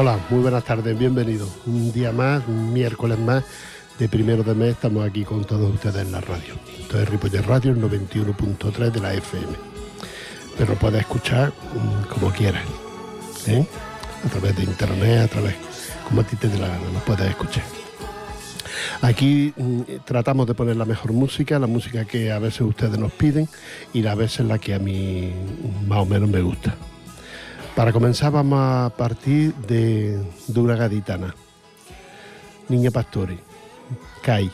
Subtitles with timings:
[0.00, 1.48] Hola, muy buenas tardes, bienvenidos.
[1.66, 3.42] Un día más, un miércoles más
[3.98, 6.54] de primero de mes, estamos aquí con todos ustedes en la radio.
[6.78, 9.77] Esto es Ripoller Radio, el 91.3 de la FM.
[10.58, 12.64] Pero puedes escuchar mm, como quieras,
[13.46, 13.64] ¿eh?
[14.26, 15.54] a través de internet, a través,
[16.06, 17.64] como a ti te dé la gana, nos puedes escuchar.
[19.00, 23.12] Aquí mm, tratamos de poner la mejor música, la música que a veces ustedes nos
[23.12, 23.48] piden
[23.92, 25.32] y a veces la que a mí
[25.86, 26.74] más o menos me gusta.
[27.76, 31.34] Para comenzar vamos a partir de Dura Gaditana.
[32.68, 33.38] Niña Pastori.
[34.22, 34.50] CAI.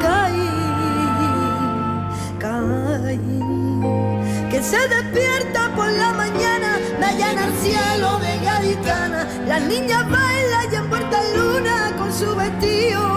[0.00, 0.48] Caí,
[4.50, 10.72] que se despierta por la mañana, me llena el cielo de gaditana, las niñas bailan
[10.72, 13.13] y en puerta luna con su vestido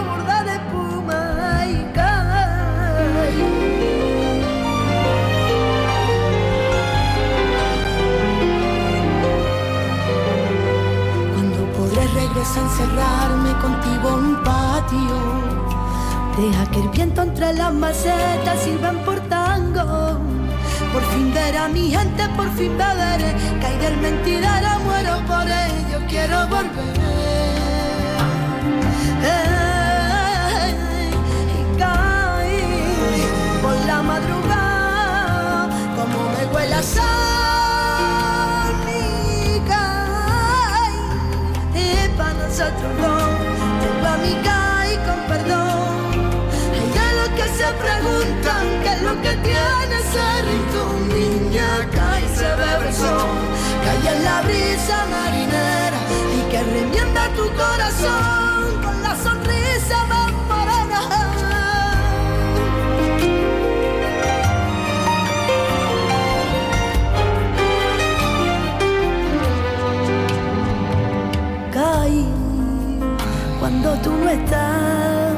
[12.56, 15.16] a encerrarme contigo en un patio,
[16.38, 20.18] deja que el viento entre las macetas sirvan por tango.
[20.92, 25.98] Por fin ver a mi gente, por fin beberé, caer el mentidero, muero por ello,
[26.08, 26.96] quiero volver.
[31.58, 32.62] y caí
[33.60, 37.47] por la madrugada, como me huele a sal,
[42.78, 43.38] nosotros dos,
[43.80, 46.30] tengo a mi caí con perdón.
[46.72, 52.24] Hay de los que se preguntan qué es lo que tiene ser tu niña, cae
[52.24, 53.38] y se bebe el sol,
[54.12, 55.98] en la brisa marinera
[56.36, 59.57] y que remienda tu corazón con la sonrisa
[74.18, 75.34] no estás,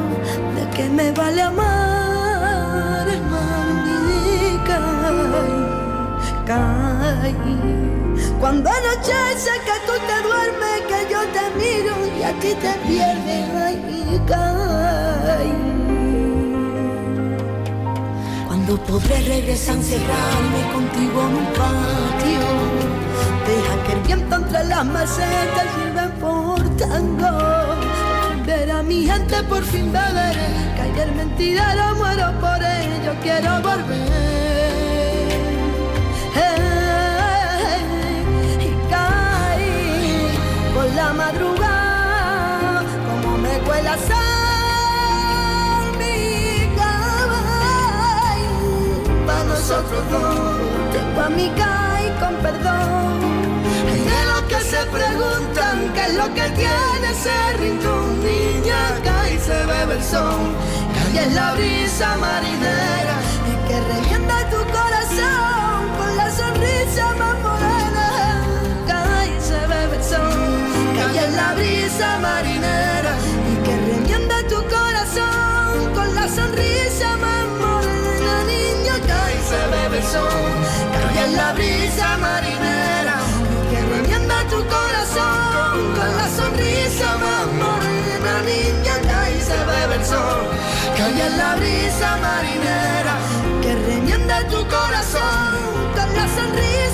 [0.56, 3.50] ¿de qué me vale amar, hermano?
[4.66, 5.54] Caí,
[6.46, 7.58] caí.
[8.40, 13.44] Cuando anochece que tú te duermes, que yo te miro y a ti te pierdes,
[13.64, 13.76] ay,
[14.26, 15.54] caí.
[18.46, 22.46] Cuando podré regresar encerrarme contigo en un patio,
[23.46, 27.99] deja que el viento entre las macetas sirva por tango.
[28.50, 34.00] A mi gente por fin beberé, caer mentidero, muero por ello, quiero volver.
[38.58, 40.34] y caí
[40.74, 48.50] por la madrugada, como me cuela sal mi caballo.
[49.26, 50.58] Para nosotros dos,
[50.92, 53.29] tengo a mi caí con perdón.
[54.70, 58.22] Se preguntan qué es lo que tiene ser rincón.
[58.22, 60.54] Niña cae y se bebe el sol,
[60.94, 63.16] cae en la brisa marinera
[63.50, 68.06] y que revienta tu corazón con la sonrisa más morena.
[68.86, 70.62] Cae se bebe el sol,
[70.98, 73.12] cae en la brisa marinera
[73.50, 78.32] y que revienta tu corazón con la sonrisa más morena.
[78.46, 80.52] Niña cae se bebe el sol,
[80.94, 83.09] cae en la brisa marinera
[84.50, 87.08] tu corazón con la sonrisa
[87.60, 88.32] morena.
[88.44, 90.42] Niña cae y se bebe el sol,
[90.98, 93.14] en la brisa marinera
[93.62, 95.54] que remienda tu corazón
[95.94, 96.89] con la sonrisa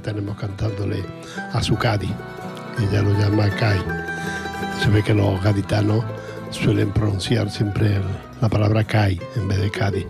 [0.00, 1.04] tenemos cantándole
[1.52, 2.10] a su Cádiz.
[2.78, 3.80] Ella lo llama Kai.
[4.82, 6.04] Se ve que los gaditanos
[6.50, 8.00] suelen pronunciar siempre
[8.40, 10.06] la palabra Kai en vez de Cádiz.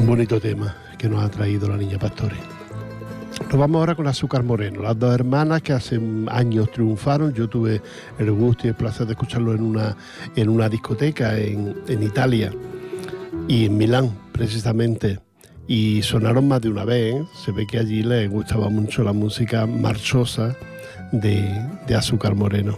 [0.00, 2.36] Un bonito tema que nos ha traído la Niña Pastori.
[3.48, 7.32] Nos vamos ahora con Azúcar Moreno, las dos hermanas que hace años triunfaron.
[7.32, 7.80] Yo tuve
[8.18, 9.96] el gusto y el placer de escucharlo en una,
[10.36, 12.52] en una discoteca en, en Italia
[13.46, 15.27] y en Milán, precisamente.
[15.68, 17.24] Y sonaron más de una vez.
[17.44, 20.56] Se ve que allí les gustaba mucho la música marchosa
[21.12, 21.44] de,
[21.86, 22.76] de Azúcar Moreno.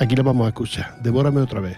[0.00, 0.96] Aquí la vamos a escuchar.
[1.02, 1.76] Devórame otra vez.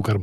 [0.00, 0.18] Azúcar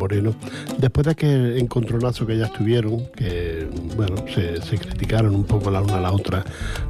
[0.80, 5.98] después de aquel encontronazo que ya estuvieron, que bueno, se, criticaron un poco la una
[5.98, 6.44] a la otra,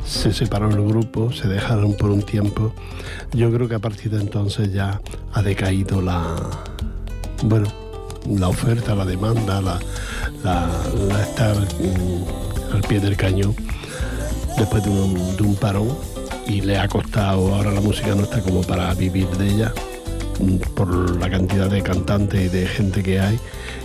[0.05, 2.73] se separaron el grupo, se dejaron por un tiempo,
[3.33, 5.01] yo creo que a partir de entonces ya
[5.33, 6.33] ha decaído la,
[7.43, 7.67] bueno,
[8.25, 9.79] la oferta, la demanda, la,
[11.21, 13.53] estar mm, al pie del cañón
[14.57, 15.89] después de un parón
[16.47, 19.73] y le ha costado, ahora la música no está como para vivir de ella
[20.75, 23.39] por la cantidad de cantantes y de gente que hay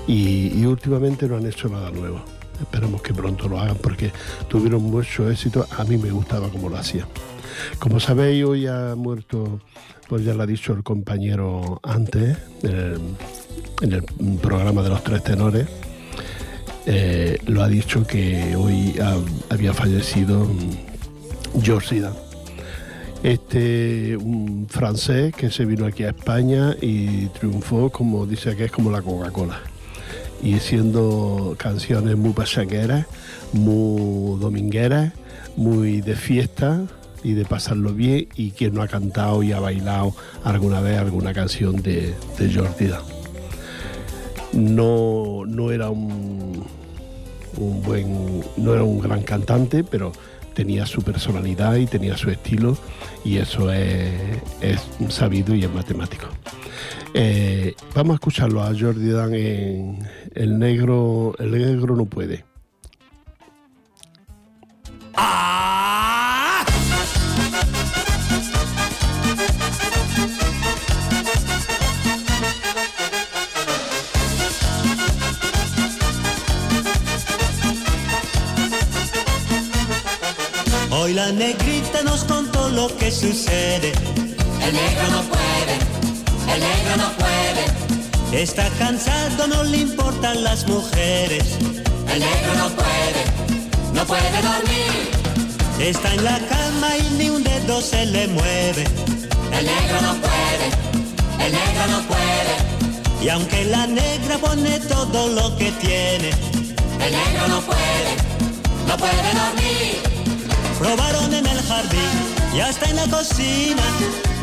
[0.06, 2.22] y, últimamente no han hecho nada nuevo.
[2.60, 4.12] Esperemos que pronto lo hagan porque
[4.48, 5.66] tuvieron mucho éxito.
[5.76, 7.06] A mí me gustaba como lo hacían.
[7.78, 9.60] Como sabéis, hoy ha muerto,
[10.08, 14.02] pues ya lo ha dicho el compañero antes, en el
[14.40, 15.66] programa de los tres tenores.
[16.86, 18.94] Eh, lo ha dicho que hoy
[19.48, 20.48] había fallecido
[21.62, 22.31] George Zidane
[23.22, 28.72] este un francés que se vino aquí a España y triunfó como dice que es
[28.72, 29.60] como la Coca-Cola.
[30.42, 33.06] Y siendo canciones muy pasaqueras,
[33.52, 35.12] muy domingueras,
[35.56, 36.82] muy de fiesta
[37.22, 41.32] y de pasarlo bien y quien no ha cantado y ha bailado alguna vez alguna
[41.32, 42.90] canción de, de Jordi
[44.52, 46.64] No, no era un,
[47.56, 50.12] un buen, no era un gran cantante, pero
[50.54, 52.76] tenía su personalidad y tenía su estilo
[53.24, 54.40] y eso es,
[55.08, 56.26] sabido y es matemático.
[57.14, 62.44] Eh, vamos a escucharlo a Jordi Dan en El Negro, El Negro no puede.
[81.12, 83.92] Hoy la negrita nos contó lo que sucede.
[84.62, 85.74] El negro no puede,
[86.54, 88.42] el negro no puede.
[88.42, 91.58] Está cansado, no le importan las mujeres.
[92.10, 93.22] El negro no puede,
[93.92, 95.10] no puede dormir.
[95.80, 98.84] Está en la cama y ni un dedo se le mueve.
[99.52, 100.66] El negro no puede,
[101.44, 103.22] el negro no puede.
[103.22, 106.30] Y aunque la negra pone todo lo que tiene,
[107.04, 108.16] el negro no puede,
[108.88, 110.11] no puede dormir.
[110.82, 112.12] Probaron en el jardín
[112.52, 113.82] y hasta en la cocina.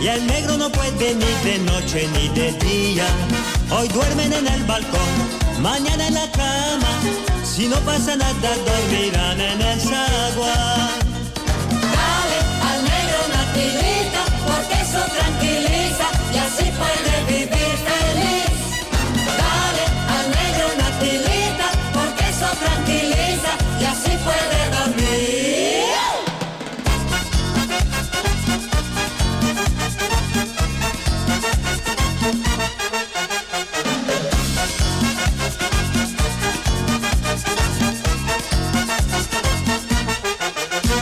[0.02, 3.06] Y el negro no puede ni de noche ni de día.
[3.70, 5.14] Hoy duermen en el balcón,
[5.62, 6.92] mañana en la cama.
[7.44, 10.56] Si no pasa nada, dormirán en el agua.
[11.98, 12.40] Dale
[12.72, 17.19] al negro una tirita, porque eso tranquiliza y así puede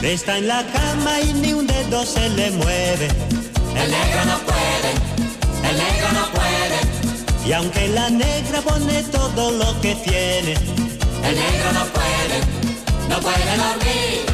[0.07, 3.09] Está en la cama y ni un dedo se le mueve.
[3.75, 4.89] El negro no puede,
[5.69, 7.45] el negro no puede.
[7.45, 12.39] Y aunque la negra pone todo lo que tiene, el negro no puede,
[13.09, 14.25] no puede dormir.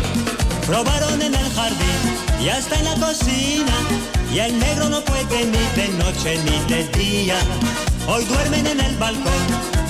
[0.67, 2.01] Probaron en el jardín
[2.39, 3.73] y hasta en la cocina.
[4.31, 7.39] Y el negro no puede ni de noche ni de día.
[8.07, 9.43] Hoy duermen en el balcón,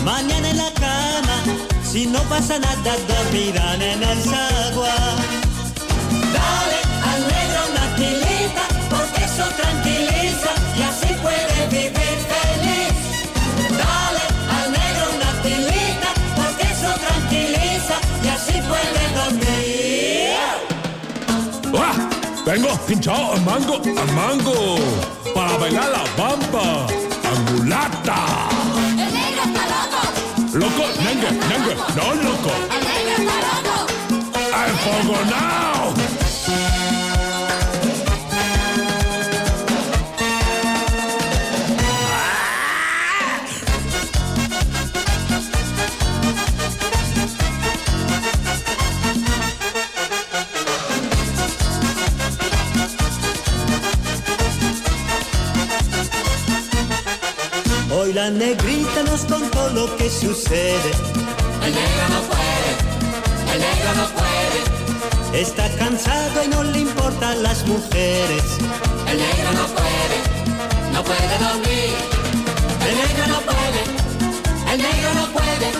[0.05, 1.43] mañana en la cama.
[1.83, 5.32] Si no pasa nada, dormirán en el zaguán.
[6.43, 6.79] Dale
[7.11, 12.93] al negro una tilita, porque eso tranquiliza y así puede vivir feliz.
[13.81, 14.25] Dale
[14.57, 20.37] al negro una tilita, porque eso tranquiliza y así puede dormir.
[21.75, 21.95] ¡Ah!
[22.45, 24.57] Vengo pinchado al mango, al mango,
[25.33, 26.65] para bailar la bamba,
[27.31, 28.19] angulata.
[28.89, 30.01] El negro está loco.
[30.61, 32.51] Loco, nengue, nengue, no loco.
[32.75, 33.37] El negro está
[33.69, 33.93] loco.
[34.67, 35.93] ¡Enfogonao!
[58.13, 60.91] La negrita nos contó lo que sucede.
[61.65, 62.69] El negro no puede,
[63.53, 65.41] el negro no puede.
[65.41, 68.43] Está cansado y no le importan las mujeres.
[69.09, 70.17] El negro no puede,
[70.93, 71.93] no puede dormir.
[72.87, 73.81] El negro no puede,
[74.73, 75.71] el negro no puede.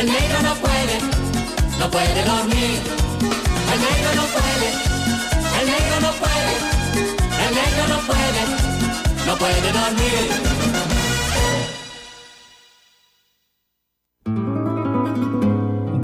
[0.00, 0.98] El negro no puede,
[1.78, 2.80] no puede dormir.
[3.72, 4.68] El negro no puede,
[5.60, 6.54] el negro no puede.
[7.46, 8.42] El negro no puede,
[9.24, 11.03] no puede dormir.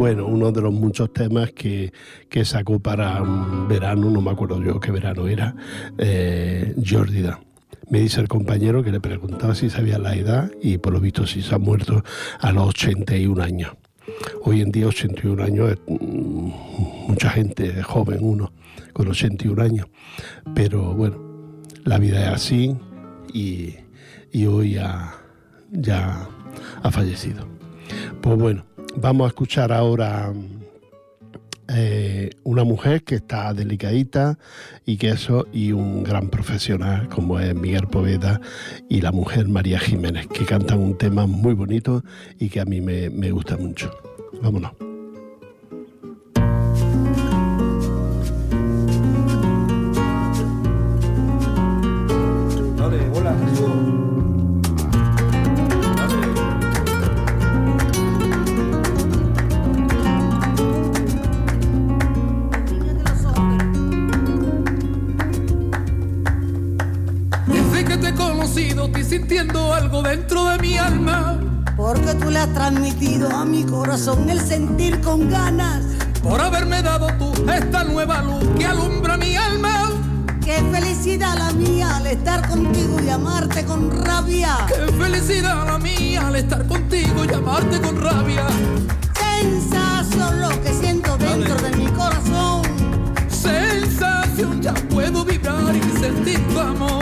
[0.01, 1.93] Bueno, uno de los muchos temas que,
[2.31, 5.55] que sacó para un verano, no me acuerdo yo qué verano era,
[5.99, 7.41] eh, Jordi Dan.
[7.91, 11.27] Me dice el compañero que le preguntaba si sabía la edad y por lo visto
[11.27, 12.03] sí se ha muerto
[12.39, 13.73] a los 81 años.
[14.43, 16.51] Hoy en día 81 años es mm,
[17.07, 18.55] mucha gente, joven uno
[18.95, 19.87] con 81 años,
[20.55, 21.19] pero bueno,
[21.85, 22.75] la vida es así
[23.35, 23.75] y,
[24.33, 25.13] y hoy ya,
[25.71, 26.27] ya
[26.83, 27.47] ha fallecido.
[28.23, 28.65] Pues bueno,
[28.97, 30.33] vamos a escuchar ahora
[31.69, 34.39] eh, una mujer que está delicadita
[34.85, 38.41] y que eso, y un gran profesional como es Miguel Poveda
[38.89, 42.03] y la mujer María Jiménez, que cantan un tema muy bonito
[42.39, 43.91] y que a mí me, me gusta mucho.
[44.43, 44.90] Vámonos.
[73.45, 75.85] Mi corazón el sentir con ganas.
[76.23, 79.91] Por haberme dado tú esta nueva luz que alumbra mi alma.
[80.45, 84.67] Qué felicidad la mía al estar contigo y amarte con rabia.
[84.69, 88.47] Qué felicidad la mía al estar contigo y amarte con rabia.
[89.15, 92.63] Sensación lo que siento dentro de mi corazón.
[93.29, 97.00] Sensación, ya puedo vibrar y sentir tu amor.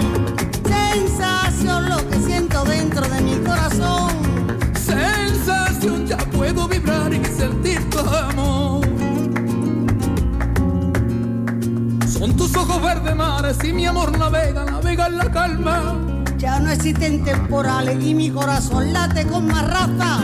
[12.79, 15.97] Ojos verdes mares y mi amor navega, navega en la calma.
[16.37, 20.21] Ya no existen temporales y mi corazón late con más raza.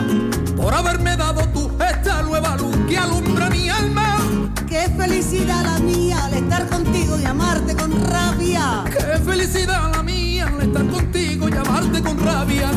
[0.56, 4.18] Por haberme dado tú esta nueva luz que alumbra mi alma.
[4.68, 8.84] Qué felicidad la mía al estar contigo y amarte con rabia.
[8.84, 12.70] Qué felicidad la mía al estar contigo y amarte con rabia.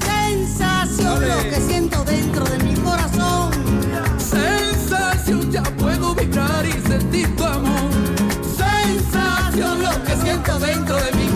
[0.00, 2.67] Sensación lo que siento dentro de mi
[10.58, 11.27] dentro de mi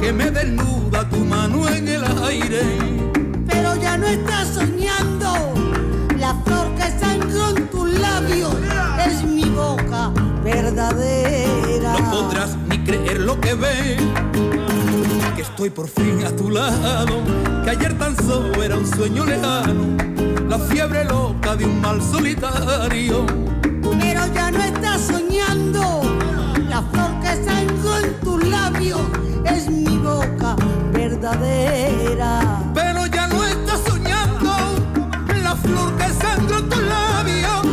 [0.00, 2.62] que me desnuda tu mano en el aire.
[3.46, 5.32] Pero ya no estás soñando,
[6.18, 8.54] la flor que sangró en tus labios
[9.06, 10.10] es mi boca
[10.44, 11.92] verdadera.
[11.98, 14.02] No podrás ni creer lo que ves,
[15.34, 17.22] que estoy por fin a tu lado,
[17.64, 19.96] que ayer tan solo era un sueño lejano,
[20.48, 23.55] la fiebre loca de un mal solitario.
[31.26, 32.62] Verdadera.
[32.74, 34.52] Pero ya no estás soñando,
[35.42, 37.66] la flor que sangra en tus labios,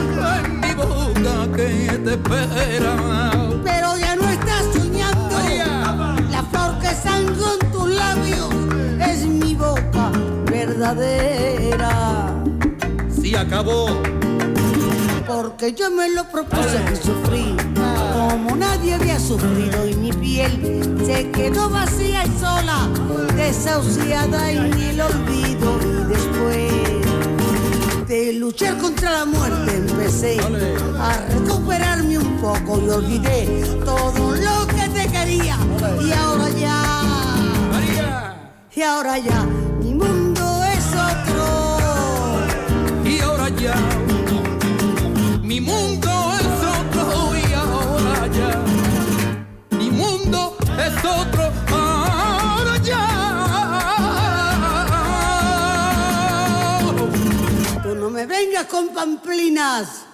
[0.45, 3.31] en mi boca que te espera.
[3.63, 5.37] Pero ya no estás soñando.
[6.31, 8.49] La flor que sangró en tus labios
[8.99, 10.11] es mi boca
[10.45, 12.33] verdadera.
[13.21, 14.01] Si acabó,
[15.27, 17.72] Porque yo me lo propuse y sufrí
[18.13, 22.87] como nadie había sufrido y mi piel se quedó vacía y sola
[23.35, 25.79] de desahuciada en el olvido.
[25.81, 30.37] Y después de luchar contra la muerte empecé
[30.99, 35.57] a recuperarme un poco y olvidé todo lo que te quería.
[36.05, 36.83] Y ahora ya
[38.75, 39.43] y ahora ya
[39.81, 42.47] mi mundo es otro.
[43.05, 43.75] Y ahora ya
[45.41, 46.02] mi mundo
[58.45, 60.05] vengas con pamplinas.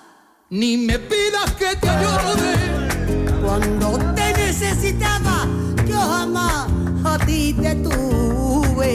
[0.49, 2.53] Ni me pidas que te ayude.
[3.43, 5.47] Cuando te necesitaba
[5.87, 6.67] yo jamás
[7.03, 8.87] a ti te tuve.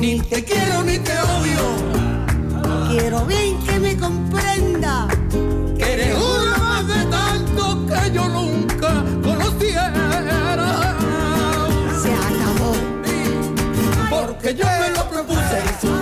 [0.00, 1.62] Ni te quiero ni te odio.
[2.88, 5.06] Quiero bien que me comprenda.
[5.76, 9.92] Que eres uno más de tanto que yo nunca conociera.
[12.02, 12.72] Se acabó.
[14.10, 15.99] Porque yo me lo propuse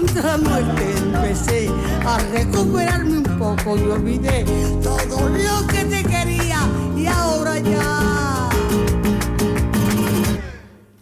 [0.00, 1.70] contra la muerte empecé
[2.06, 4.44] a recuperarme un poco y olvidé
[4.82, 6.60] todo lo que te quería
[6.96, 8.48] y ahora ya.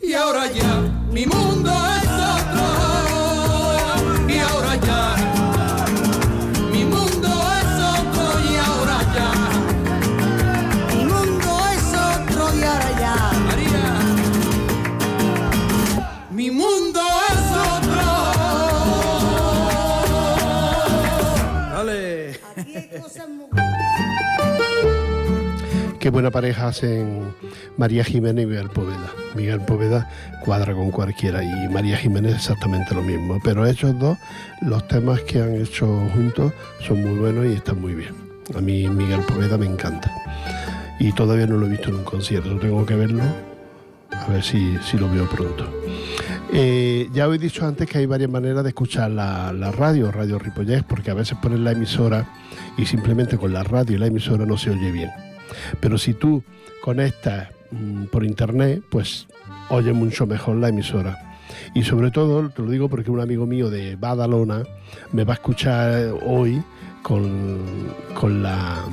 [0.02, 0.80] Y ahora ya
[1.12, 1.57] mi mundo
[26.00, 27.34] Qué buena pareja hacen
[27.76, 29.12] María Jiménez y Miguel Poveda.
[29.34, 30.08] Miguel Poveda
[30.44, 33.40] cuadra con cualquiera y María Jiménez exactamente lo mismo.
[33.42, 34.16] Pero ellos dos,
[34.62, 36.52] los temas que han hecho juntos
[36.86, 38.14] son muy buenos y están muy bien.
[38.56, 40.12] A mí Miguel Poveda me encanta.
[41.00, 43.24] Y todavía no lo he visto en un concierto, tengo que verlo.
[44.12, 45.68] A ver si, si lo veo pronto.
[46.52, 50.12] Eh, ya os he dicho antes que hay varias maneras de escuchar la, la radio,
[50.12, 52.24] Radio Ripollés, porque a veces ponen la emisora
[52.76, 55.10] y simplemente con la radio y la emisora no se oye bien.
[55.80, 56.42] Pero si tú
[56.82, 59.26] conectas mm, por internet, pues
[59.70, 61.36] oye mucho mejor la emisora.
[61.74, 64.62] Y sobre todo, te lo digo porque un amigo mío de Badalona
[65.12, 66.62] me va a escuchar hoy
[67.02, 67.58] con,
[68.14, 68.84] con la,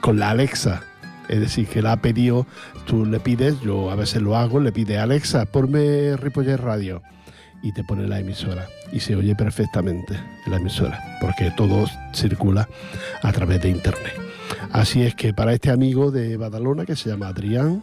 [0.00, 0.82] con la Alexa.
[1.28, 2.46] Es decir, que la ha pedido,
[2.86, 7.02] tú le pides, yo a veces lo hago, le pide Alexa, ponme Ripollet Radio
[7.62, 10.14] y te pone la emisora y se oye perfectamente
[10.46, 12.68] en la emisora porque todo circula
[13.22, 14.27] a través de internet.
[14.72, 17.82] Así es que para este amigo de Badalona que se llama Adrián,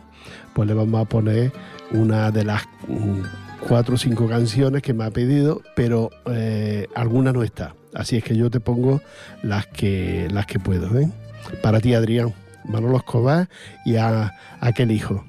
[0.53, 1.51] pues le vamos a poner
[1.91, 3.21] una de las mm,
[3.67, 7.75] cuatro o cinco canciones que me ha pedido, pero eh, alguna no está.
[7.93, 9.01] Así es que yo te pongo
[9.41, 10.97] las que las que puedo.
[10.99, 11.09] ¿eh?
[11.61, 12.33] Para ti, Adrián,
[12.65, 13.49] Manolo Escobar
[13.85, 15.23] y a aquel hijo.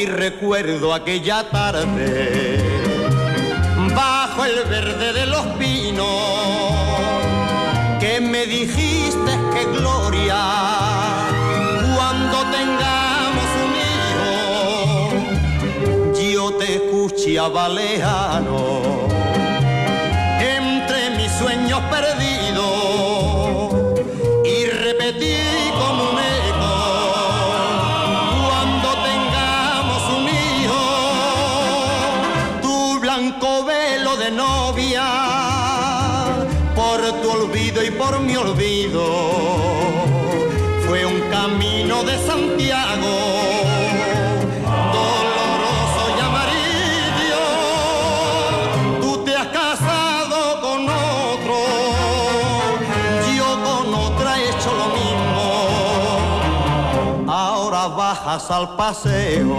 [0.00, 2.56] Hoy recuerdo aquella tarde
[3.94, 6.06] bajo el verde de los pinos
[8.00, 10.38] que me dijiste que gloria
[11.94, 13.72] cuando tengamos un
[16.14, 16.32] hijo.
[16.32, 19.09] Yo te escuchaba lejano entre
[38.00, 39.04] por mi olvido,
[40.86, 43.12] fue un camino de Santiago.
[44.98, 47.44] doloroso y amarillo.
[49.02, 51.56] Tú te has casado con otro,
[53.36, 55.44] yo con otra he hecho lo mismo
[57.28, 59.58] ahora bajas al paseo,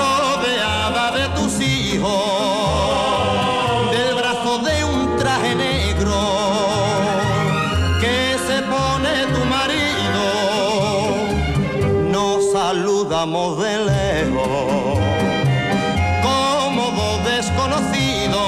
[0.00, 2.31] rodeada de tus hijos,
[13.22, 14.98] saludamos de lejos.
[16.22, 18.40] Como dos desconocidos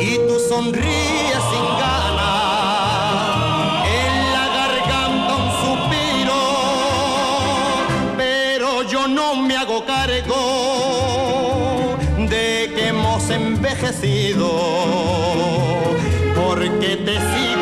[0.00, 2.26] y tú sonríes sin ganas
[3.86, 6.42] en la garganta un suspiro,
[8.16, 10.40] pero yo no me hago cargo
[12.28, 14.48] de que hemos envejecido,
[16.34, 17.57] porque te sigo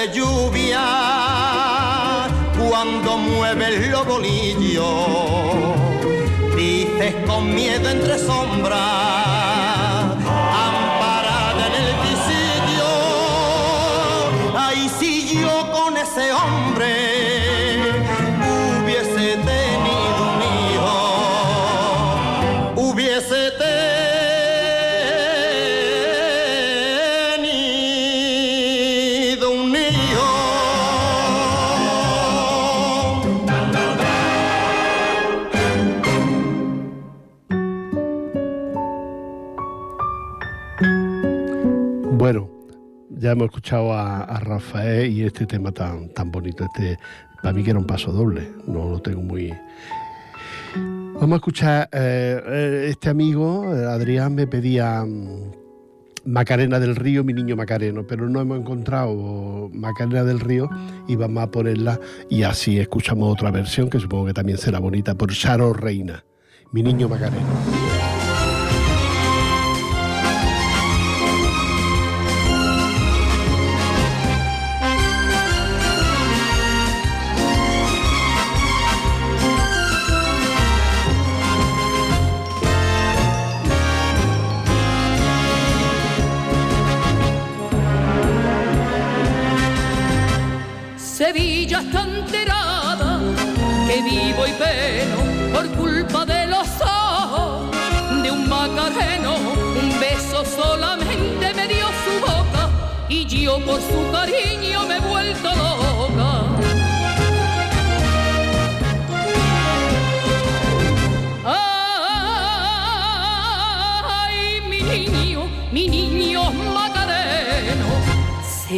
[0.00, 0.80] de lluvia,
[2.58, 4.86] cuando mueves los bolillos,
[6.56, 9.09] dices con miedo entre sombras,
[43.32, 46.64] hemos escuchado a, Rafael y este tema tan, tan bonito.
[46.64, 46.98] Este,
[47.42, 49.52] para mí que era un paso doble, no lo tengo muy...
[50.74, 55.52] Vamos a escuchar, eh, este amigo, Adrián, me pedía mm,
[56.24, 60.70] Macarena del Río, mi niño Macareno, pero no hemos encontrado Macarena del Río
[61.08, 65.14] y vamos a ponerla y así escuchamos otra versión que supongo que también será bonita
[65.14, 66.24] por Charo Reina,
[66.72, 67.99] mi niño Macareno.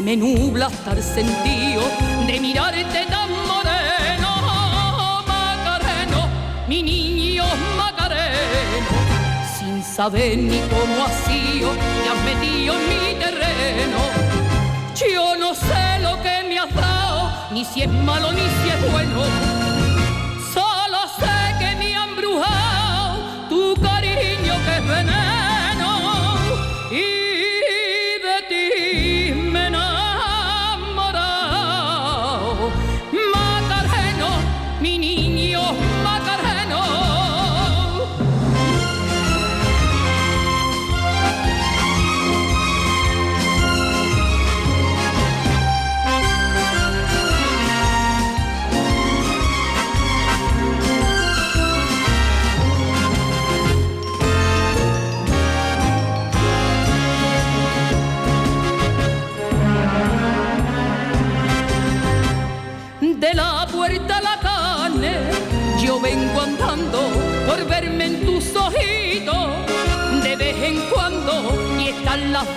[0.03, 1.83] Me nubla hasta el sentido
[2.27, 6.29] de mirarte tan moreno, Macareno,
[6.67, 7.45] mi niño
[7.77, 8.97] Macareno,
[9.57, 11.71] sin saber ni cómo ha sido,
[12.03, 13.99] te has metido en mi terreno.
[14.97, 18.93] Yo no sé lo que me has dado, ni si es malo ni si es
[18.93, 19.23] bueno.
[20.53, 25.52] Solo sé que me ha embrujado tu cariño que es veneno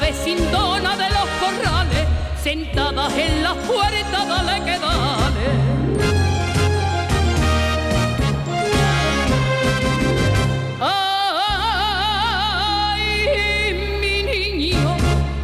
[0.06, 2.06] vecindonas de los corrales
[2.44, 5.48] sentadas en la puerta, dale que dale.
[12.08, 14.96] Ay, mi niño,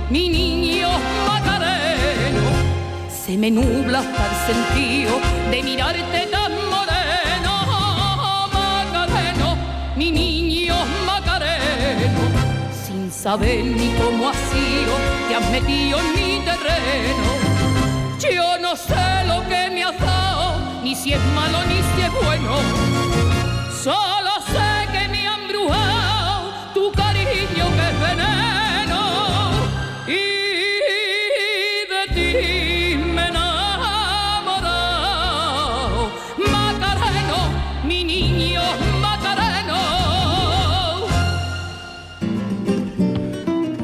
[0.10, 0.90] mi niño
[1.28, 2.48] Macareno,
[3.24, 5.14] se me nubla hasta el sentido
[5.50, 7.54] de mirarte tan moreno,
[8.54, 9.50] Macareno,
[9.96, 10.76] mi niño
[11.08, 12.24] Macareno,
[12.86, 14.51] sin saber ni cómo ha sido,
[15.32, 17.24] te has metido en mi terreno.
[18.20, 22.12] Yo no sé lo que me has dado, ni si es malo ni si es
[22.22, 22.58] bueno.
[23.82, 24.31] Solo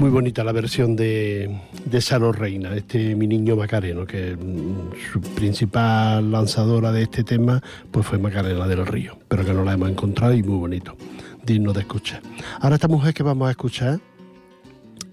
[0.08, 6.32] Muy bonita la versión de, de Reina, este mi niño Macareno, que mm, su principal
[6.32, 10.34] lanzadora de este tema pues fue Macarena del Río, pero que no la hemos encontrado
[10.34, 10.96] y muy bonito,
[11.44, 12.22] digno de escuchar.
[12.62, 14.00] Ahora esta mujer que vamos a escuchar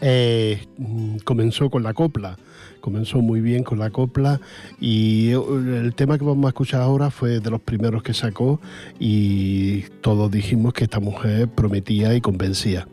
[0.01, 2.39] eh, mm, comenzó con la copla,
[2.81, 4.41] comenzó muy bien con la copla
[4.81, 5.41] y eh,
[5.83, 8.61] el tema que vamos a escuchar ahora fue de los primeros que sacó
[9.01, 12.87] y todos dijimos que esta mujer prometía y convencía.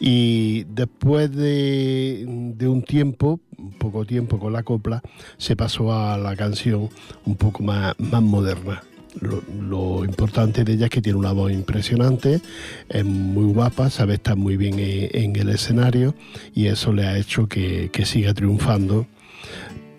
[0.00, 2.24] Y después de,
[2.56, 3.38] de un tiempo,
[3.78, 5.02] poco tiempo con la copla,
[5.36, 6.88] se pasó a la canción
[7.26, 8.82] un poco más, moderna.
[9.20, 12.40] Lo, importante de ella es que tiene una voz impresionante,
[12.88, 16.14] es muy guapa, sabe estar muy bien en, en el escenario
[16.54, 19.06] y eso le ha hecho que, que siga triunfando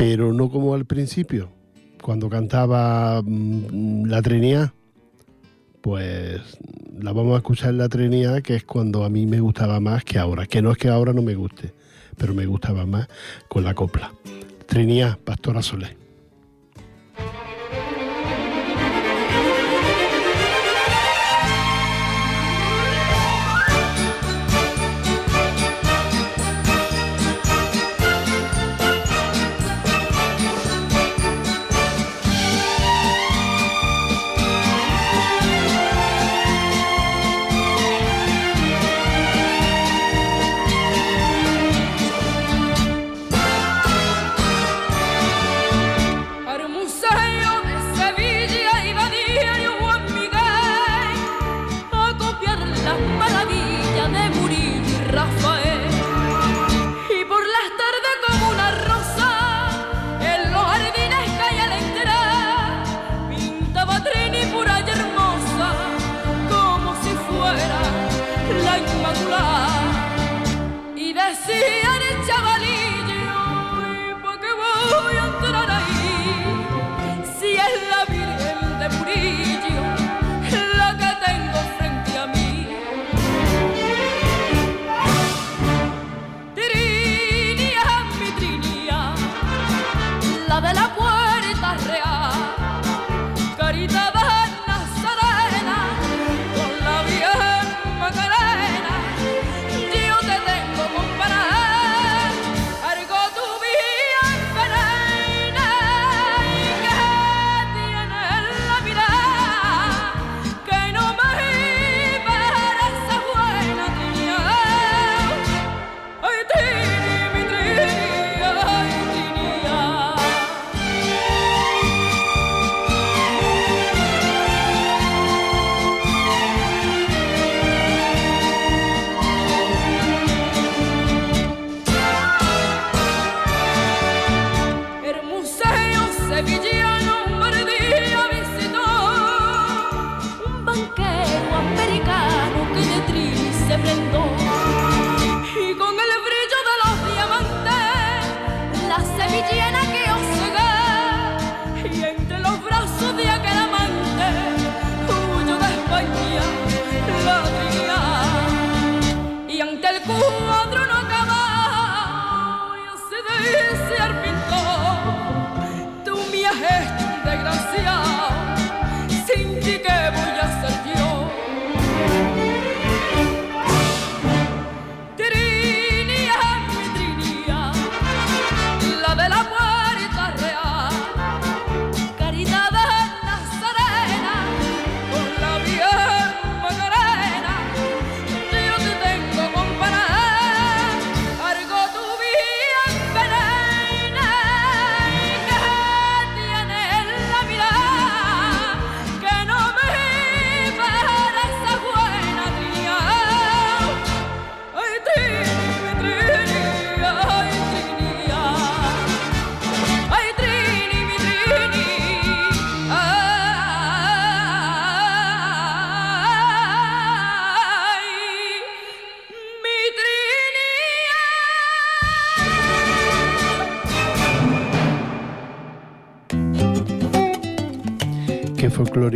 [0.02, 1.50] pero no como al principio,
[2.02, 4.72] cuando cantaba mm, la Trinidad.
[5.82, 6.42] Pues
[7.00, 10.04] la vamos a escuchar en la Trinidad, que es cuando a mí me gustaba más
[10.04, 10.46] que ahora.
[10.46, 11.74] Que no es que ahora no me guste,
[12.18, 13.08] pero me gustaba más
[13.48, 14.14] con la copla.
[14.68, 16.01] Trinidad, Pastora Solé.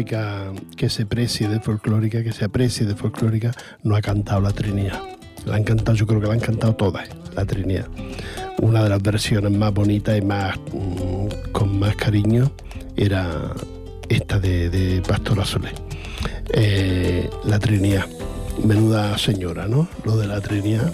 [0.05, 3.51] Que se precie de folclórica, que se aprecie de folclórica,
[3.83, 5.01] no ha cantado la Trinidad.
[5.45, 7.87] La han cantado, yo creo que la han cantado todas, la Trinidad.
[8.61, 12.51] Una de las versiones más bonitas y más mm, con más cariño
[12.95, 13.53] era
[14.09, 15.43] esta de, de Pastora.
[16.53, 18.05] Eh, la Trinidad.
[18.63, 19.87] Menuda señora, ¿no?
[20.05, 20.91] Lo de la Trinidad.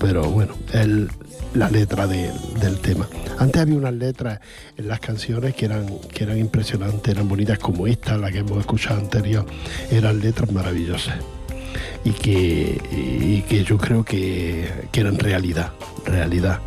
[0.00, 1.10] Pero bueno, el,
[1.56, 2.30] la letra de-
[2.60, 3.08] del tema.
[3.38, 4.40] Antes había unas letras
[4.76, 8.58] en las canciones que eran, que eran impresionantes, eran bonitas como esta, la que hemos
[8.58, 9.44] escuchado anterior.
[9.90, 11.16] Eran letras maravillosas.
[12.04, 15.72] Y que, y que yo creo que, que eran realidad,
[16.04, 16.60] realidad.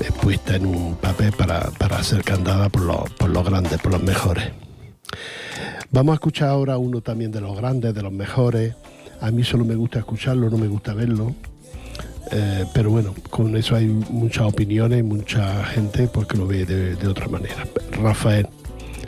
[0.00, 3.92] eh, puesta en un papel para, para ser cantada por los, por los grandes, por
[3.92, 4.44] los mejores.
[5.90, 8.74] Vamos a escuchar ahora uno también de los grandes, de los mejores.
[9.20, 11.34] A mí solo me gusta escucharlo, no me gusta verlo.
[12.32, 17.28] Eh, pero bueno, con eso hay muchas opiniones, mucha gente porque lo ve de, otra
[17.28, 17.66] manera.
[17.92, 18.46] Rafael,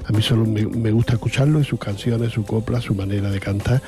[0.04, 3.38] a mí solo me, me gusta escucharlo y sus canciones, su copla, su manera de
[3.38, 3.80] cantar,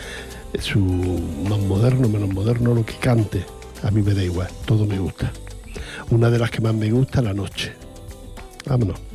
[0.61, 3.45] su más moderno, menos moderno, lo que cante.
[3.83, 5.33] A mí me da igual, todo me gusta.
[6.11, 7.73] Una de las que más me gusta, La Noche.
[8.67, 9.14] Vámonos.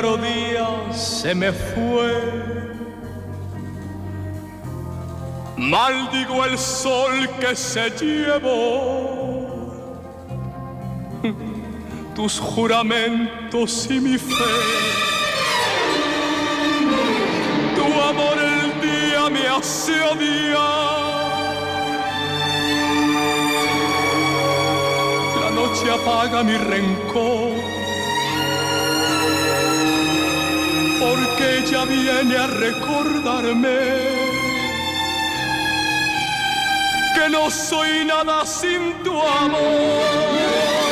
[0.00, 2.38] Claro día se me fue.
[5.56, 9.72] Maldigo el sol que se llevó
[12.14, 14.54] tus juramentos y mi fe.
[17.74, 20.58] Tu amor el día me hace odiar.
[25.40, 27.77] La noche apaga mi rencor.
[31.68, 33.78] Ella viene a recordarme
[37.14, 40.87] que no soy nada sin tu amor.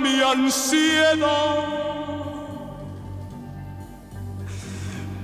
[0.00, 1.82] Mi ansiedad.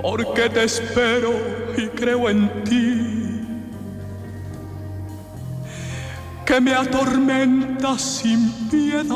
[0.01, 1.33] Porque te espero
[1.77, 3.15] y creo en ti.
[6.45, 9.09] Que me atormenta sin piedad.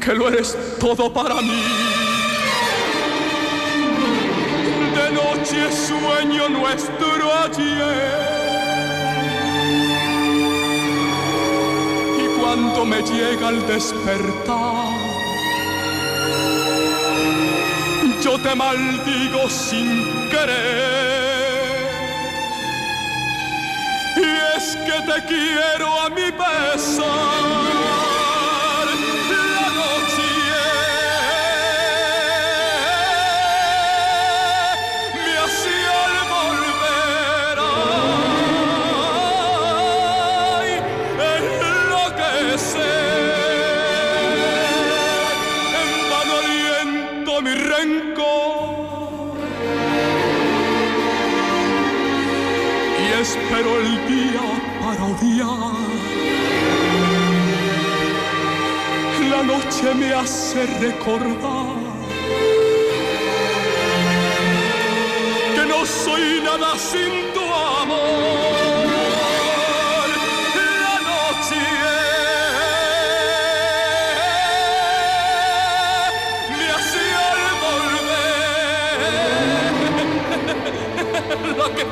[0.00, 1.62] Que lo eres todo para mí.
[4.94, 8.37] De noche sueño nuestro ayer.
[12.58, 14.88] Cuando me llega el despertar,
[18.20, 21.88] yo te maldigo sin querer.
[24.16, 28.07] Y es que te quiero a mi pesar.
[59.68, 61.76] Noche me hace recordar
[65.54, 68.06] que no soy nada sin tu amor.
[70.82, 71.62] La noche
[76.56, 78.18] me hace al volver
[81.58, 81.84] lo que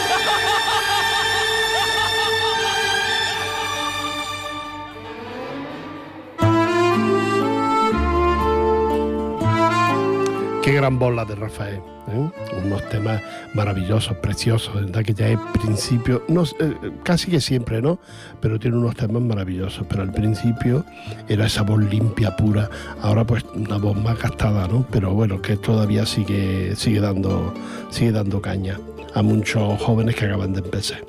[10.71, 11.81] Qué gran bola de Rafael.
[12.13, 12.29] ¿eh?
[12.65, 13.21] Unos temas
[13.53, 15.03] maravillosos, preciosos, ¿verdad?
[15.03, 17.99] Que ya es principio, eh, casi que siempre, ¿no?
[18.39, 19.85] Pero tiene unos temas maravillosos.
[19.89, 20.85] Pero al principio
[21.27, 22.69] era esa voz limpia, pura.
[23.01, 24.85] Ahora pues una voz más gastada, ¿no?
[24.89, 27.53] Pero bueno, que todavía sigue, sigue, dando,
[27.89, 28.79] sigue dando caña
[29.13, 30.99] a muchos jóvenes que acaban de empezar.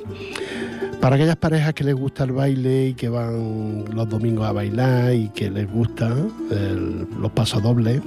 [1.01, 5.15] Para aquellas parejas que les gusta el baile y que van los domingos a bailar
[5.15, 6.13] y que les gusta
[6.51, 8.01] el- los pasodobles,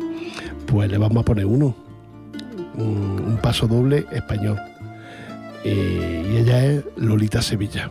[0.65, 1.75] pues le vamos a poner uno,
[2.75, 4.59] un, paso doble español.
[5.63, 7.89] Eh, y ella es Lolita Sevilla.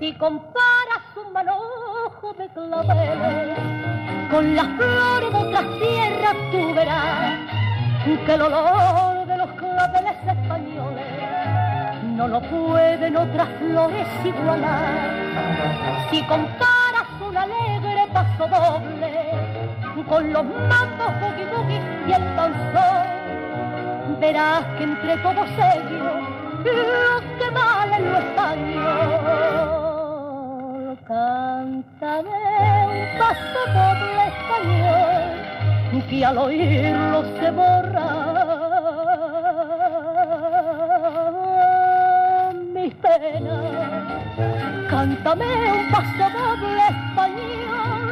[0.00, 3.58] Si comparas un manojo de claveles
[4.30, 7.52] con las flores de otras tierras, tú verás
[8.26, 9.11] que el olor
[12.16, 15.10] no lo pueden otras flores igualar.
[16.10, 19.12] Si comparas un alegre paso doble
[20.08, 23.06] con los mambos boogie y el danzón,
[24.20, 26.02] verás que entre todos ellos
[26.64, 29.32] lo que vale lo español.
[31.06, 32.30] Cántame
[32.86, 35.42] un paso doble español
[36.08, 38.31] que al oírlo se borra
[44.88, 48.04] Cántame un paso doble español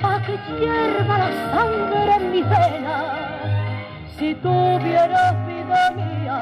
[0.00, 2.96] pa' que hierva la sangre en mi vena.
[4.16, 6.38] Si tuvieras vida mía,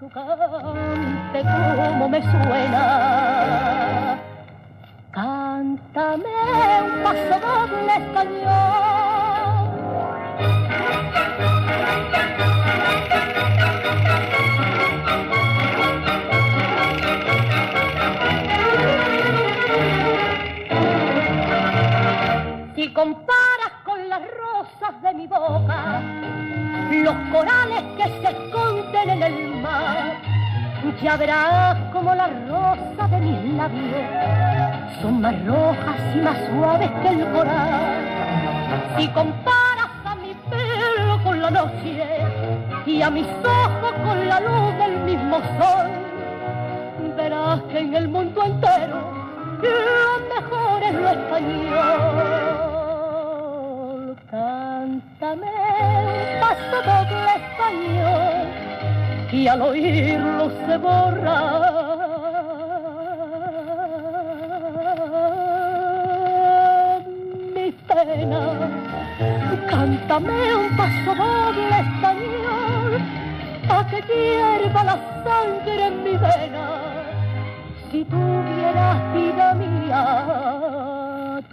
[0.00, 2.84] tu cante como me suena.
[5.12, 6.34] Cántame
[6.82, 8.88] un paso doble español.
[22.98, 26.02] Comparas con las rosas de mi boca,
[26.90, 30.16] los corales que se esconden en el mar,
[31.00, 37.08] ya verás como las rosas de mis labios son más rojas y más suaves que
[37.08, 38.04] el coral.
[38.96, 42.02] Si comparas a mi pelo con la noche
[42.84, 45.88] y a mis ojos con la luz del mismo sol,
[47.16, 49.18] verás que en el mundo entero
[49.62, 52.77] lo mejor es lo español.
[55.20, 58.46] Cántame un paso doble español
[59.32, 61.40] y al oírlo se borra
[67.52, 68.70] mi pena.
[69.68, 73.02] Cántame un paso doble español
[73.66, 76.66] pa' que hierva la sangre en mi vena.
[77.90, 80.67] Si tuvieras vida mía,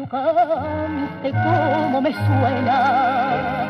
[0.08, 3.68] cante como me suena.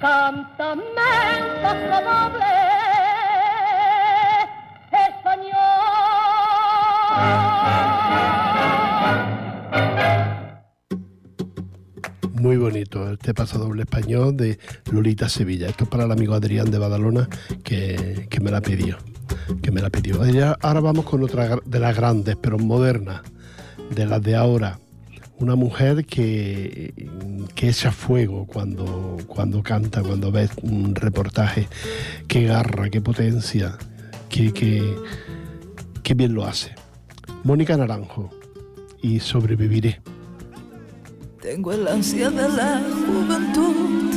[0.00, 0.92] Cántame un
[4.92, 5.58] español.
[12.34, 14.58] Muy bonito este paso doble español de
[14.92, 15.68] Lolita Sevilla.
[15.68, 17.28] Esto es para el amigo Adrián de Badalona
[17.64, 18.98] que, que me la pidió.
[19.62, 20.20] Que me la pidió.
[20.60, 23.22] Ahora vamos con otra de las grandes, pero modernas,
[23.90, 24.78] de las de ahora.
[25.40, 26.92] Una mujer que,
[27.54, 29.16] que echa fuego cuando,
[29.62, 31.68] canta, cuando ves un reportaje.
[32.26, 33.78] Qué garra, qué potencia,
[34.28, 34.82] qué, qué,
[36.02, 36.74] qué bien lo hace.
[37.44, 38.30] Mónica Naranjo
[39.00, 40.00] y sobreviviré.
[41.40, 44.10] Tengo el ansia de la juventud,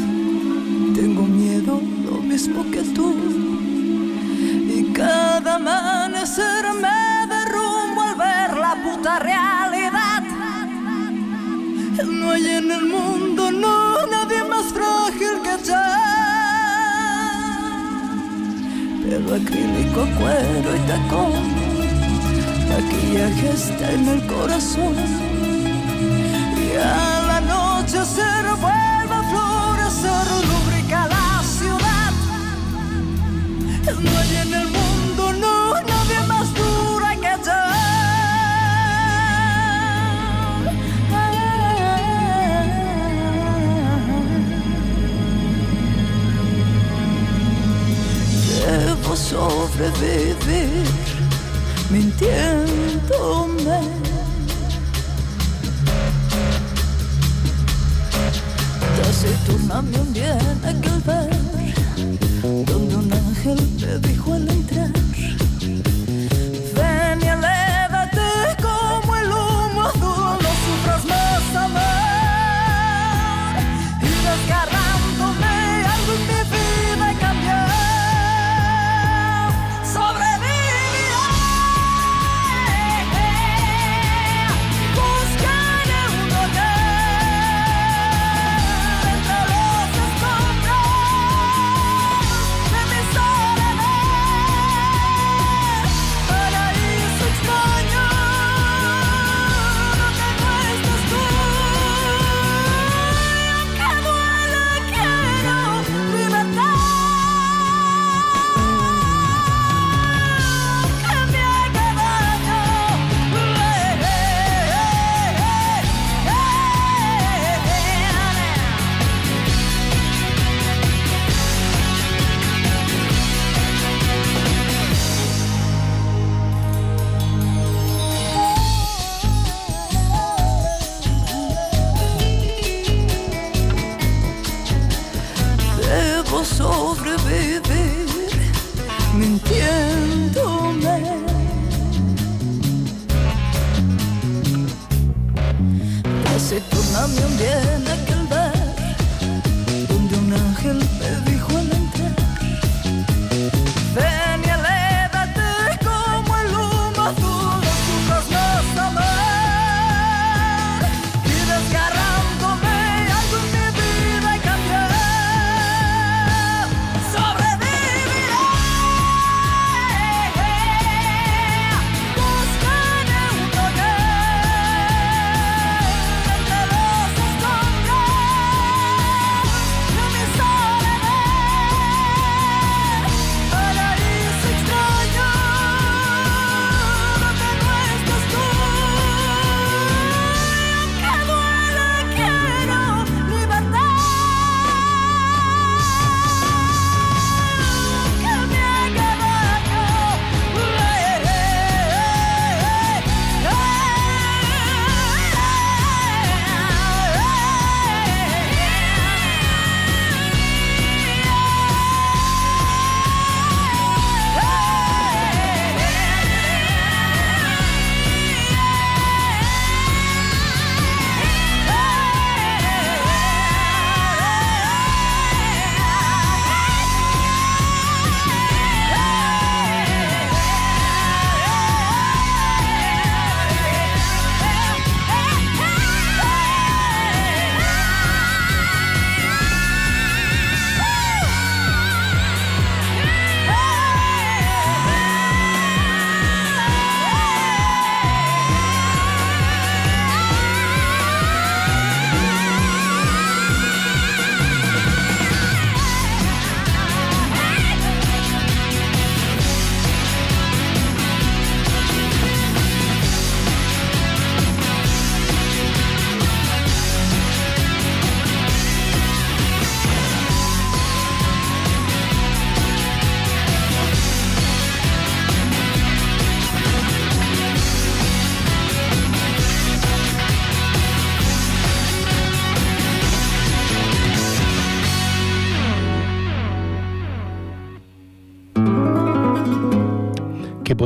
[0.95, 3.15] tengo miedo lo mismo que tú.
[4.75, 9.70] Y cada amanecer me derrumbo al ver la puta realidad.
[12.03, 15.75] No hay en el mundo, no, nadie más frágil que yo.
[19.03, 21.31] Pelo acrílico, cuero y tacón,
[22.69, 25.30] maquillaje está en el corazón.
[49.11, 49.11] Yo.
[49.11, 50.87] Debo sobrevivir
[51.89, 53.79] mintiéndome.
[58.97, 61.29] Taciturna me hundí en aquel bar
[62.65, 64.91] donde un ángel me dijo al entrar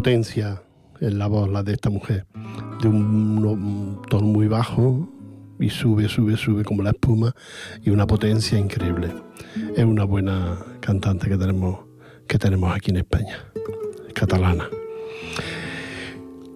[0.05, 0.61] potencia
[1.01, 2.27] en la voz, la de esta mujer,
[2.79, 5.09] de un, un tono muy bajo
[5.59, 7.33] y sube, sube, sube como la espuma
[7.81, 9.11] y una potencia increíble.
[9.75, 11.79] Es una buena cantante que tenemos,
[12.27, 13.45] que tenemos aquí en España,
[14.13, 14.69] catalana.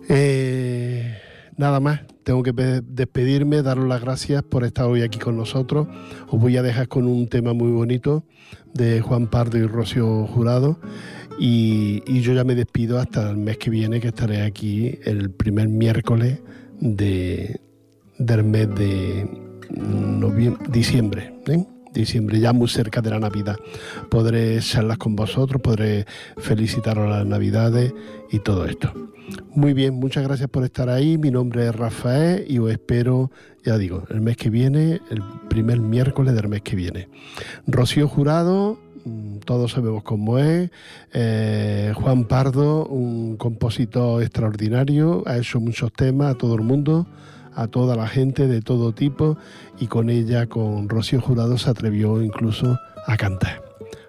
[0.08, 1.18] Eh,
[1.58, 5.88] nada más, tengo que pe- despedirme, daros las gracias por estar hoy aquí con nosotros.
[6.30, 8.26] Os voy a dejar con un tema muy bonito
[8.76, 10.80] de Juan Pardo y Rocío Jurado.
[11.40, 15.70] Y, yo ya me despido hasta el mes que viene, que estaré aquí el primer
[15.70, 16.40] miércoles
[16.80, 17.62] de,
[18.18, 19.26] del mes de
[20.70, 21.34] diciembre.
[21.48, 21.66] ¿eh?
[21.94, 23.56] Diciembre, ya muy cerca de la Navidad.
[24.10, 26.06] Podré charlas con vosotros, podré
[26.38, 27.94] felicitaros las Navidades
[28.32, 28.94] y todo esto.
[29.52, 31.18] Muy bien, muchas gracias por estar ahí.
[31.18, 33.32] Mi nombre es Rafael y os espero,
[33.64, 37.08] ya digo, el mes que viene, el primer miércoles del mes que viene.
[37.68, 38.80] Rocío Jurado,
[39.46, 40.70] todos sabemos cómo es.
[41.14, 47.08] Eh, Juan Pardo, un compositor extraordinario, ha hecho muchos temas a todo el mundo,
[47.54, 49.38] a toda la gente de todo tipo,
[49.80, 53.62] y con ella, con Rocío Jurado, se atrevió incluso a cantar.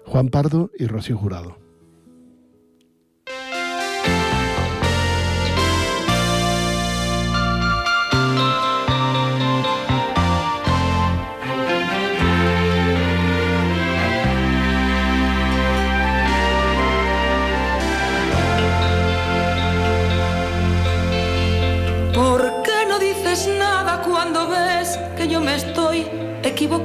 [0.05, 1.60] Juan Pardo y Rocío Jurado.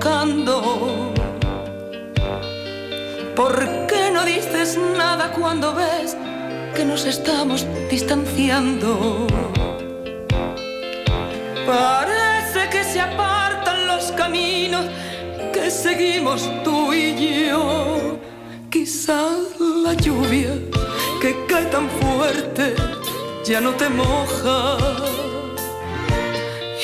[0.06, 1.12] Equivocando?
[3.34, 6.16] ¿Por qué no dices nada cuando ves
[6.74, 9.26] que nos estamos distanciando?
[11.66, 14.86] Parece que se apartan los caminos
[15.52, 18.18] que seguimos tú y yo.
[18.70, 20.50] Quizás la lluvia
[21.20, 22.74] que cae tan fuerte
[23.44, 24.76] ya no te moja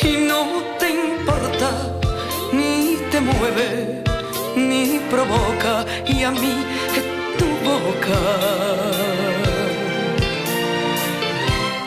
[0.03, 1.92] y no te importa
[3.39, 4.03] mueve
[4.57, 6.55] ni provoca y a mí
[7.39, 8.21] tu boca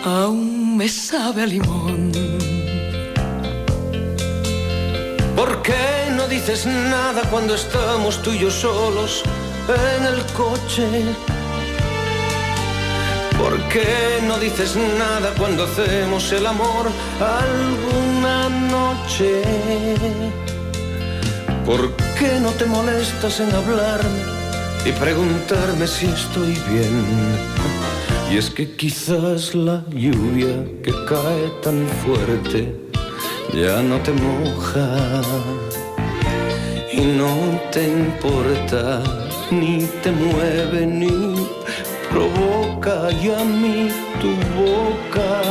[0.04, 2.12] aún me sabe a limón
[5.36, 9.22] ¿Por qué no dices nada cuando estamos tú y yo solos
[9.68, 10.88] en el coche?
[13.38, 16.90] ¿Por qué no dices nada cuando hacemos el amor
[17.20, 19.44] alguna noche?
[21.66, 24.22] ¿Por qué no te molestas en hablarme
[24.86, 27.06] y preguntarme si estoy bien?
[28.32, 32.72] Y es que quizás la lluvia que cae tan fuerte
[33.52, 35.22] ya no te moja
[36.94, 39.02] y no te importa
[39.50, 41.48] ni te mueve ni
[42.12, 43.90] provoca y a mí
[44.22, 45.42] tu boca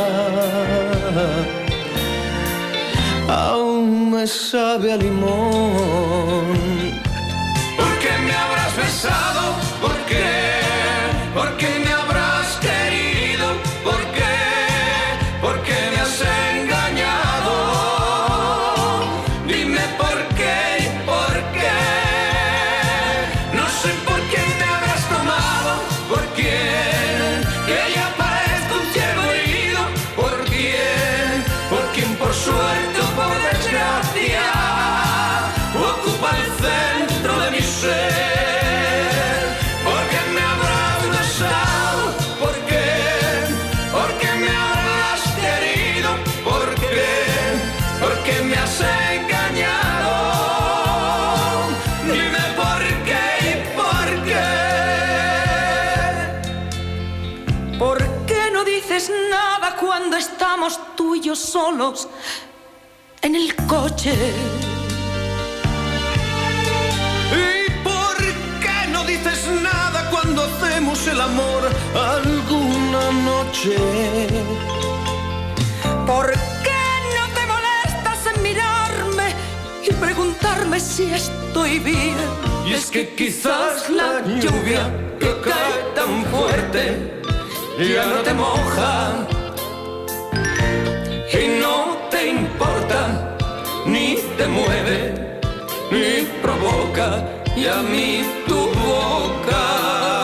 [3.34, 6.46] aún me sabe a limón.
[7.76, 9.42] ¿Por qué me habrás besado?
[9.80, 9.96] ¿Por
[61.54, 62.08] solos
[63.22, 64.12] en el coche?
[67.30, 68.16] ¿Y por
[68.64, 71.62] qué no dices nada cuando hacemos el amor
[71.94, 73.76] alguna noche?
[76.04, 76.26] ¿Por
[76.66, 76.86] qué
[77.16, 79.26] no te molestas en mirarme
[79.88, 82.16] y preguntarme si estoy bien?
[82.66, 84.10] Y es que quizás la
[84.42, 84.82] lluvia
[85.20, 87.22] que cae tan fuerte
[87.78, 89.33] ya no te moja
[91.44, 93.36] y no te importa
[93.84, 95.40] ni te mueve
[95.90, 97.22] ni provoca
[97.54, 100.23] y a mí tu boca